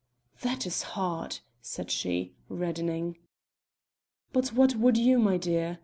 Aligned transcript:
"That 0.41 0.65
is 0.65 0.81
hard!" 0.97 1.41
said 1.61 1.91
she, 1.91 2.33
reddening. 2.49 3.19
"But 4.33 4.47
what 4.51 4.73
would 4.77 4.97
you, 4.97 5.19
my 5.19 5.37
dear? 5.37 5.77